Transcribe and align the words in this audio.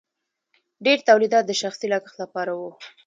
ډیر 0.85 0.97
تولیدات 1.09 1.43
د 1.47 1.51
شخصي 1.61 1.87
لګښت 1.93 2.17
لپاره 2.23 2.51
وو. 2.59 2.69